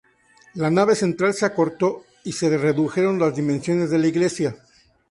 La 0.55 0.71
nave 0.71 0.95
central 0.95 1.35
se 1.35 1.45
acortó 1.45 2.03
y 2.23 2.31
se 2.31 2.57
redujeron 2.57 3.19
las 3.19 3.35
dimensiones 3.35 3.91
de 3.91 3.99
la 3.99 4.07
iglesia. 4.07 4.55